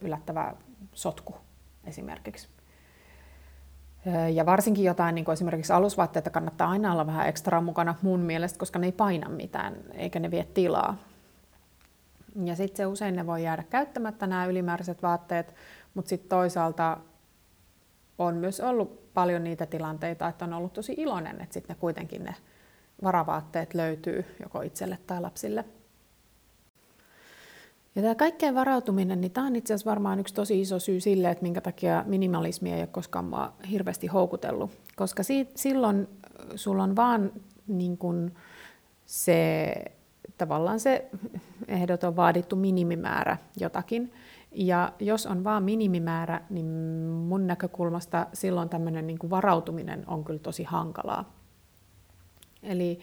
yllättävä 0.00 0.54
sotku 0.92 1.36
esimerkiksi. 1.84 2.48
Ja 4.34 4.46
varsinkin 4.46 4.84
jotain 4.84 5.14
niin 5.14 5.24
kuin 5.24 5.32
esimerkiksi 5.32 5.72
alusvaatteita 5.72 6.30
kannattaa 6.30 6.70
aina 6.70 6.92
olla 6.92 7.06
vähän 7.06 7.28
ekstra 7.28 7.60
mukana 7.60 7.94
mun 8.02 8.20
mielestä, 8.20 8.58
koska 8.58 8.78
ne 8.78 8.86
ei 8.86 8.92
paina 8.92 9.28
mitään 9.28 9.74
eikä 9.92 10.18
ne 10.18 10.30
vie 10.30 10.44
tilaa. 10.44 10.96
Ja 12.44 12.56
sitten 12.56 12.76
se 12.76 12.86
usein 12.86 13.16
ne 13.16 13.26
voi 13.26 13.44
jäädä 13.44 13.62
käyttämättä 13.62 14.26
nämä 14.26 14.46
ylimääräiset 14.46 15.02
vaatteet, 15.02 15.54
mutta 15.94 16.08
sitten 16.08 16.28
toisaalta 16.28 16.96
on 18.18 18.36
myös 18.36 18.60
ollut 18.60 19.14
paljon 19.14 19.44
niitä 19.44 19.66
tilanteita, 19.66 20.28
että 20.28 20.44
on 20.44 20.52
ollut 20.52 20.72
tosi 20.72 20.94
iloinen, 20.96 21.40
että 21.40 21.54
sitten 21.54 21.76
kuitenkin 21.76 22.24
ne 22.24 22.34
varavaatteet 23.02 23.74
löytyy 23.74 24.24
joko 24.42 24.62
itselle 24.62 24.98
tai 25.06 25.20
lapsille. 25.20 25.64
Ja 27.94 28.02
tämä 28.02 28.14
kaikkeen 28.14 28.54
varautuminen, 28.54 29.20
niin 29.20 29.32
tämä 29.32 29.46
on 29.46 29.56
itse 29.56 29.74
asiassa 29.74 29.90
varmaan 29.90 30.20
yksi 30.20 30.34
tosi 30.34 30.60
iso 30.60 30.78
syy 30.78 31.00
sille, 31.00 31.30
että 31.30 31.42
minkä 31.42 31.60
takia 31.60 32.04
minimalismi 32.06 32.72
ei 32.72 32.80
ole 32.80 32.86
koskaan 32.86 33.24
mua 33.24 33.52
hirveästi 33.70 34.06
houkutellut. 34.06 34.70
Koska 34.96 35.22
siitä, 35.22 35.52
silloin 35.54 36.08
sulla 36.54 36.82
on 36.82 36.96
vaan 36.96 37.32
niin 37.66 37.98
kun 37.98 38.32
se 39.06 39.74
tavallaan 40.38 40.80
se 40.80 41.10
ehdoton 41.68 42.16
vaadittu 42.16 42.56
minimimäärä 42.56 43.36
jotakin. 43.56 44.12
Ja 44.54 44.92
jos 45.00 45.26
on 45.26 45.44
vaan 45.44 45.62
minimimäärä, 45.62 46.40
niin 46.50 46.66
mun 47.10 47.46
näkökulmasta 47.46 48.26
silloin 48.32 48.68
tämmöinen 48.68 49.06
niin 49.06 49.18
varautuminen 49.30 50.04
on 50.06 50.24
kyllä 50.24 50.38
tosi 50.38 50.64
hankalaa. 50.64 51.34
Eli 52.62 52.98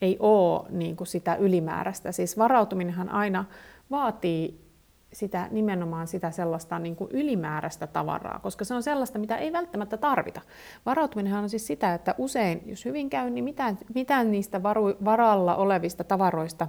ei 0.00 0.16
ole 0.20 0.70
niin 0.70 0.96
kuin 0.96 1.06
sitä 1.06 1.34
ylimääräistä. 1.34 2.12
Siis 2.12 2.38
varautuminenhan 2.38 3.08
aina 3.08 3.44
vaatii 3.90 4.66
sitä, 5.12 5.48
nimenomaan 5.50 6.06
sitä 6.06 6.30
sellaista 6.30 6.78
niin 6.78 6.96
kuin 6.96 7.10
ylimääräistä 7.12 7.86
tavaraa, 7.86 8.38
koska 8.38 8.64
se 8.64 8.74
on 8.74 8.82
sellaista, 8.82 9.18
mitä 9.18 9.36
ei 9.36 9.52
välttämättä 9.52 9.96
tarvita. 9.96 10.40
Varautuminenhan 10.86 11.42
on 11.42 11.48
siis 11.48 11.66
sitä, 11.66 11.94
että 11.94 12.14
usein, 12.18 12.62
jos 12.66 12.84
hyvin 12.84 13.10
käy, 13.10 13.30
niin 13.30 13.44
mitään, 13.44 13.78
mitään 13.94 14.30
niistä 14.30 14.62
varu, 14.62 14.94
varalla 15.04 15.56
olevista 15.56 16.04
tavaroista 16.04 16.68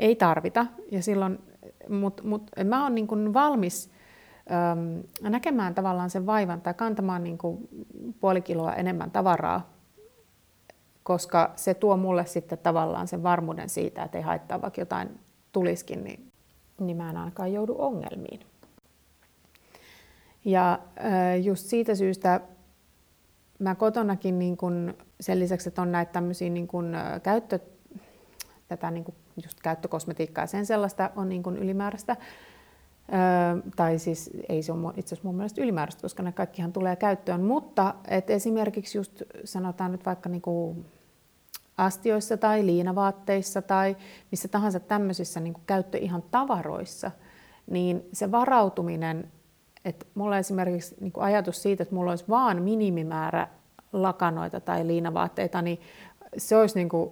ei 0.00 0.16
tarvita. 0.16 0.66
Ja 0.90 1.02
silloin, 1.02 1.38
mut, 1.88 2.24
mut, 2.24 2.50
mä 2.64 2.82
oon 2.82 2.94
niin 2.94 3.34
valmis 3.34 3.90
äm, 4.72 5.02
näkemään 5.30 5.74
tavallaan 5.74 6.10
sen 6.10 6.26
vaivan 6.26 6.60
tai 6.60 6.74
kantamaan 6.74 7.24
niin 7.24 7.38
puoli 8.20 8.40
kiloa 8.40 8.74
enemmän 8.74 9.10
tavaraa, 9.10 9.70
koska 11.02 11.52
se 11.56 11.74
tuo 11.74 11.96
mulle 11.96 12.26
sitten 12.26 12.58
tavallaan 12.58 13.08
sen 13.08 13.22
varmuuden 13.22 13.68
siitä, 13.68 14.02
että 14.02 14.18
ei 14.18 14.24
haittaa 14.24 14.62
vaikka 14.62 14.80
jotain 14.80 15.20
tuliskin, 15.52 16.04
niin 16.04 16.32
niin 16.80 16.96
mä 16.96 17.10
en 17.10 17.16
ainakaan 17.16 17.52
joudu 17.52 17.76
ongelmiin. 17.78 18.40
Ja 20.44 20.78
just 21.42 21.66
siitä 21.66 21.94
syystä 21.94 22.40
mä 23.58 23.74
kotonakin 23.74 24.38
niin 24.38 24.56
kun, 24.56 24.94
sen 25.20 25.40
lisäksi, 25.40 25.68
että 25.68 25.82
on 25.82 25.92
näitä 25.92 26.12
tämmöisiä 26.12 26.50
niin 26.50 26.68
kun, 26.68 26.96
käyttö, 27.22 27.58
tätä 28.68 28.90
niin 28.90 29.04
kun, 29.04 29.14
just 29.42 29.60
käyttökosmetiikkaa 29.62 30.42
ja 30.42 30.46
sen 30.46 30.66
sellaista 30.66 31.10
on 31.16 31.28
niin 31.28 31.42
kun 31.42 31.56
ylimääräistä, 31.56 32.16
Öö, 33.12 33.70
tai 33.76 33.98
siis 33.98 34.30
ei 34.48 34.62
se 34.62 34.72
ole 34.72 34.92
itse 34.96 35.14
asiassa 35.14 35.28
mun 35.28 35.36
mielestä 35.36 35.62
ylimääräistä, 35.62 36.02
koska 36.02 36.22
ne 36.22 36.32
kaikkihan 36.32 36.72
tulee 36.72 36.96
käyttöön, 36.96 37.40
mutta 37.40 37.94
et 38.08 38.30
esimerkiksi 38.30 38.98
just 38.98 39.22
sanotaan 39.44 39.92
nyt 39.92 40.06
vaikka 40.06 40.28
niinku 40.28 40.76
astioissa 41.78 42.36
tai 42.36 42.66
liinavaatteissa 42.66 43.62
tai 43.62 43.96
missä 44.30 44.48
tahansa 44.48 44.80
tämmöisissä 44.80 45.40
niin 45.40 45.54
kuin 45.54 45.64
käyttö 45.66 45.98
ihan 45.98 46.22
tavaroissa, 46.30 47.10
niin 47.70 48.08
se 48.12 48.30
varautuminen, 48.30 49.32
että 49.84 50.06
mulla 50.14 50.34
on 50.34 50.40
esimerkiksi 50.40 50.94
niin 51.00 51.12
kuin 51.12 51.24
ajatus 51.24 51.62
siitä, 51.62 51.82
että 51.82 51.94
mulla 51.94 52.12
olisi 52.12 52.24
vaan 52.28 52.62
minimimäärä 52.62 53.48
lakanoita 53.92 54.60
tai 54.60 54.86
liinavaatteita, 54.86 55.62
niin 55.62 55.80
se 56.36 56.56
olisi 56.56 56.74
niin 56.74 56.88
kuin 56.88 57.10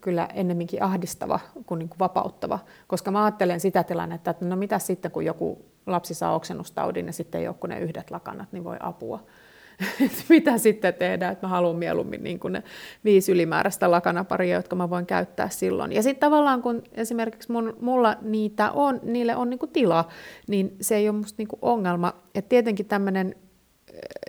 kyllä 0.00 0.28
ennemminkin 0.34 0.82
ahdistava 0.82 1.40
kuin, 1.66 1.78
niin 1.78 1.88
kuin 1.88 1.98
vapauttava, 1.98 2.58
koska 2.86 3.10
mä 3.10 3.24
ajattelen 3.24 3.60
sitä 3.60 3.84
tilannetta, 3.84 4.30
että 4.30 4.44
no 4.44 4.56
mitä 4.56 4.78
sitten, 4.78 5.10
kun 5.10 5.24
joku 5.24 5.64
lapsi 5.86 6.14
saa 6.14 6.34
oksennustaudin 6.34 7.06
ja 7.06 7.12
sitten 7.12 7.40
ei 7.40 7.48
ole 7.48 7.56
kuin 7.60 7.68
ne 7.68 7.80
yhdet 7.80 8.10
lakanat, 8.10 8.52
niin 8.52 8.64
voi 8.64 8.76
apua 8.80 9.20
mitä 10.28 10.58
sitten 10.58 10.94
tehdään, 10.94 11.32
että 11.32 11.46
mä 11.46 11.50
haluan 11.50 11.76
mieluummin 11.76 12.22
niin 12.22 12.38
kuin 12.38 12.52
ne 12.52 12.62
viisi 13.04 13.32
ylimääräistä 13.32 13.90
lakanaparia, 13.90 14.56
jotka 14.56 14.76
mä 14.76 14.90
voin 14.90 15.06
käyttää 15.06 15.48
silloin. 15.48 15.92
Ja 15.92 16.02
sitten 16.02 16.20
tavallaan 16.20 16.62
kun 16.62 16.82
esimerkiksi 16.92 17.52
mun, 17.52 17.76
mulla 17.80 18.16
niitä 18.22 18.70
on, 18.70 19.00
niille 19.02 19.36
on 19.36 19.50
niin 19.50 19.58
kuin 19.58 19.72
tila, 19.72 20.08
niin 20.48 20.76
se 20.80 20.96
ei 20.96 21.08
ole 21.08 21.16
musta 21.16 21.34
niin 21.38 21.48
kuin 21.48 21.58
ongelma. 21.62 22.14
Et 22.34 22.48
tietenkin 22.48 22.86
tämmöinen 22.86 23.34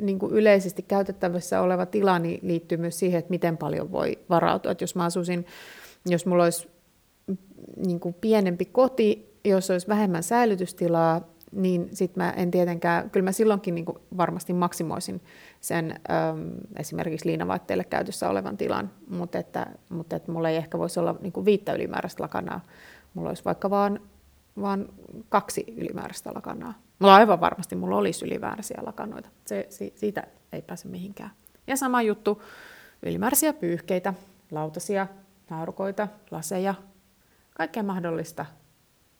niin 0.01 0.19
kuin 0.19 0.33
yleisesti 0.33 0.81
käytettävissä 0.81 1.61
oleva 1.61 1.85
tila 1.85 2.19
niin 2.19 2.39
liittyy 2.41 2.77
myös 2.77 2.99
siihen, 2.99 3.19
että 3.19 3.29
miten 3.29 3.57
paljon 3.57 3.91
voi 3.91 4.19
varautua. 4.29 4.71
Et 4.71 4.81
jos 4.81 4.95
mä 4.95 5.05
asuisin, 5.05 5.45
jos 6.05 6.25
mulla 6.25 6.43
olisi 6.43 6.67
niin 7.85 7.99
kuin 7.99 8.13
pienempi 8.13 8.65
koti, 8.65 9.33
jos 9.45 9.69
olisi 9.69 9.87
vähemmän 9.87 10.23
säilytystilaa, 10.23 11.33
niin 11.51 11.89
sitten 11.91 12.23
mä 12.23 12.31
en 12.31 12.51
tietenkään, 12.51 13.09
kyllä 13.09 13.23
mä 13.23 13.31
silloinkin 13.31 13.75
niin 13.75 13.85
varmasti 14.17 14.53
maksimoisin 14.53 15.21
sen 15.61 15.91
äm, 15.91 16.51
esimerkiksi 16.79 17.29
liinavaatteille 17.29 17.83
käytössä 17.83 18.29
olevan 18.29 18.57
tilan, 18.57 18.91
mutta 19.09 19.37
että, 19.39 19.67
mutta 19.89 20.15
että 20.15 20.31
mulla 20.31 20.49
ei 20.49 20.57
ehkä 20.57 20.77
voisi 20.77 20.99
olla 20.99 21.15
niin 21.21 21.45
viittä 21.45 21.73
ylimääräistä 21.73 22.23
lakanaa. 22.23 22.65
Mulla 23.13 23.29
olisi 23.29 23.45
vaikka 23.45 23.69
vaan, 23.69 23.99
vaan 24.61 24.89
kaksi 25.29 25.65
ylimääräistä 25.77 26.31
lakanaa. 26.35 26.73
Mulla 27.03 27.15
aivan 27.15 27.39
varmasti 27.39 27.75
mulla 27.75 27.97
olisi 27.97 28.25
ylimääräisiä 28.25 28.79
lakanoita. 28.85 29.29
Se, 29.45 29.67
siitä 29.95 30.23
ei 30.51 30.61
pääse 30.61 30.87
mihinkään. 30.87 31.31
Ja 31.67 31.77
sama 31.77 32.01
juttu, 32.01 32.43
ylimääräisiä 33.01 33.53
pyyhkeitä, 33.53 34.13
lautasia, 34.51 35.07
naurukoita, 35.49 36.07
laseja, 36.31 36.75
kaikkea 37.57 37.83
mahdollista. 37.83 38.45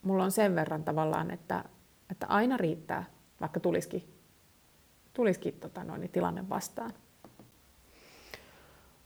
Mulla 0.02 0.24
on 0.24 0.32
sen 0.32 0.56
verran 0.56 0.84
tavallaan, 0.84 1.32
että 1.32 1.64
että 2.10 2.28
aina 2.28 2.58
riittää, 2.58 3.04
vaikka 3.42 3.60
tulisikin, 3.60 4.14
tulisikin 5.14 5.54
tota 5.54 5.84
noin, 5.84 6.10
tilanne 6.10 6.50
vastaan. 6.50 6.94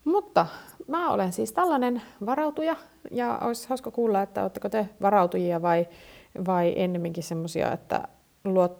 Mutta 0.05 0.47
mä 0.87 1.11
olen 1.11 1.33
siis 1.33 1.53
tällainen 1.53 2.01
varautuja 2.25 2.75
ja 3.11 3.37
olisi 3.37 3.69
hauska 3.69 3.91
kuulla, 3.91 4.21
että 4.21 4.41
oletteko 4.41 4.69
te 4.69 4.89
varautujia 5.01 5.61
vai, 5.61 5.87
vai 6.47 6.73
ennemminkin 6.75 7.23
semmoisia, 7.23 7.71
että 7.71 8.07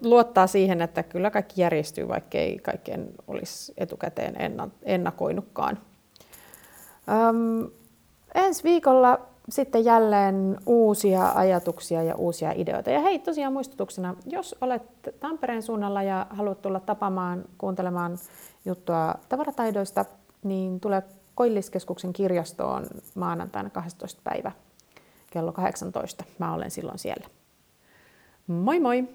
luottaa 0.02 0.48
siihen, 0.48 0.82
että 0.82 1.04
kyllä 1.04 1.32
kaikki 1.32 1.62
järjestyy, 1.62 2.08
vaikka 2.08 2.38
ei 2.38 2.60
kaikkeen 2.60 3.10
olisi 3.28 3.74
etukäteen 3.78 4.36
ennakoinutkaan. 4.84 5.80
Öm, 7.30 7.70
ensi 8.36 8.64
viikolla 8.64 9.20
sitten 9.50 9.86
jälleen 9.86 10.58
uusia 10.66 11.32
ajatuksia 11.36 12.04
ja 12.04 12.16
uusia 12.16 12.52
ideoita. 12.56 12.90
Ja 12.90 13.00
hei, 13.00 13.20
tosiaan 13.20 13.54
muistutuksena, 13.54 14.16
jos 14.26 14.56
olet 14.62 14.84
Tampereen 15.20 15.64
suunnalla 15.64 16.04
ja 16.04 16.28
haluat 16.30 16.62
tulla 16.62 16.80
tapamaan, 16.80 17.46
kuuntelemaan 17.58 18.18
juttua 18.66 19.16
tavarataidoista, 19.30 20.06
niin 20.44 20.80
tule 20.80 21.04
Koilliskeskuksen 21.36 22.14
kirjastoon 22.14 22.86
maanantaina 23.16 23.70
12. 23.70 24.22
päivä 24.24 24.52
kello 25.32 25.52
18. 25.52 26.24
Mä 26.40 26.54
olen 26.54 26.72
silloin 26.72 27.00
siellä. 27.00 27.28
Moi 28.48 28.80
moi! 28.80 29.08